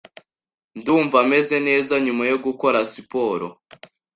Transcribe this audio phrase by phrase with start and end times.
[0.79, 3.47] Ndumva meze neza nyuma yo gukora siporo.